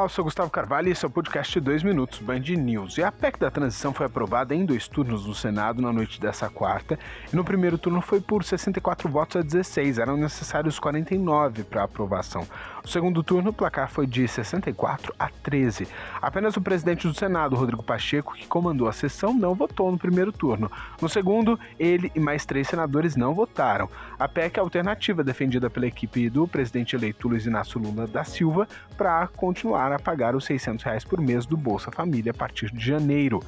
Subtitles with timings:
[0.00, 2.96] Olá, eu sou Gustavo Carvalho e esse é o podcast 2 Minutos Band News.
[2.96, 6.48] E a PEC da transição foi aprovada em dois turnos no Senado na noite dessa
[6.48, 6.98] quarta.
[7.30, 12.46] E no primeiro turno foi por 64 votos a 16, eram necessários 49 para aprovação.
[12.82, 15.86] No segundo turno, o placar foi de 64 a 13.
[16.22, 20.32] Apenas o presidente do Senado, Rodrigo Pacheco, que comandou a sessão, não votou no primeiro
[20.32, 20.72] turno.
[20.98, 23.86] No segundo, ele e mais três senadores não votaram.
[24.18, 28.66] A PEC é alternativa defendida pela equipe do presidente eleito Luiz Inácio Lula da Silva
[28.96, 32.84] para continuar a pagar os 600 reais por mês do Bolsa Família a partir de
[32.84, 33.40] janeiro.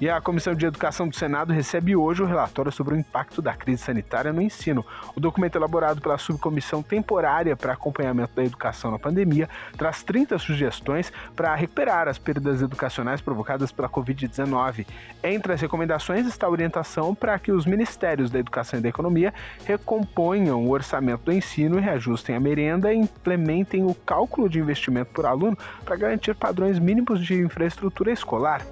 [0.00, 3.54] E a Comissão de Educação do Senado recebe hoje o relatório sobre o impacto da
[3.54, 4.84] crise sanitária no ensino.
[5.14, 11.12] O documento elaborado pela Subcomissão Temporária para Acompanhamento da Educação na Pandemia traz 30 sugestões
[11.36, 14.84] para recuperar as perdas educacionais provocadas pela Covid-19.
[15.22, 19.32] Entre as recomendações está a orientação para que os Ministérios da Educação e da Economia
[19.64, 25.26] recomponham o orçamento do ensino reajustem a merenda e implementem o cálculo de investimento por
[25.26, 28.62] aluno para garantir padrões mínimos de infraestrutura escolar.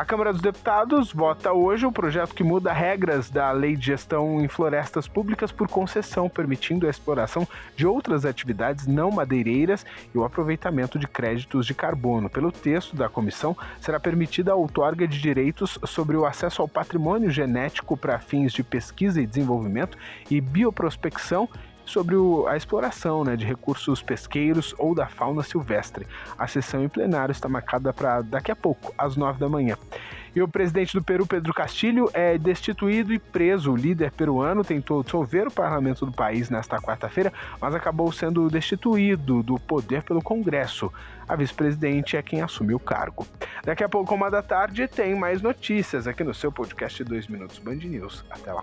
[0.00, 4.40] A Câmara dos Deputados vota hoje o projeto que muda regras da Lei de Gestão
[4.40, 7.46] em Florestas Públicas por concessão, permitindo a exploração
[7.76, 9.84] de outras atividades não madeireiras
[10.14, 12.30] e o aproveitamento de créditos de carbono.
[12.30, 17.30] Pelo texto da comissão, será permitida a outorga de direitos sobre o acesso ao patrimônio
[17.30, 19.98] genético para fins de pesquisa e desenvolvimento
[20.30, 21.46] e bioprospecção
[21.90, 26.06] sobre o, a exploração né, de recursos pesqueiros ou da fauna silvestre.
[26.38, 29.76] A sessão em plenário está marcada para daqui a pouco, às nove da manhã.
[30.34, 33.72] E o presidente do Peru, Pedro Castilho, é destituído e preso.
[33.72, 39.42] O líder peruano tentou dissolver o parlamento do país nesta quarta-feira, mas acabou sendo destituído
[39.42, 40.92] do poder pelo Congresso.
[41.28, 43.26] A vice-presidente é quem assumiu o cargo.
[43.64, 47.58] Daqui a pouco, uma da tarde, tem mais notícias aqui no seu podcast 2 Minutos
[47.58, 48.24] Band News.
[48.30, 48.62] Até lá.